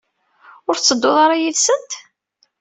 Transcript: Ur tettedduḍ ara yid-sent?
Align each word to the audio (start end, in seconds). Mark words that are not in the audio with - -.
Ur 0.67 0.75
tettedduḍ 0.75 1.15
ara 1.25 1.41
yid-sent? 1.41 1.91